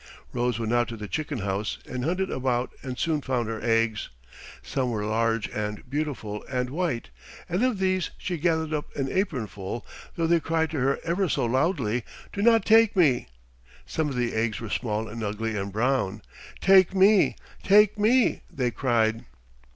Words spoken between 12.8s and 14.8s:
me." Some of the eggs were